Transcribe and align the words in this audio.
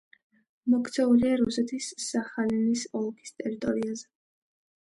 მოქცეულია 0.73 1.35
რუსეთის 1.41 1.89
სახალინის 2.05 2.87
ოლქის 3.01 3.37
ტერიტორიაზე. 3.43 4.09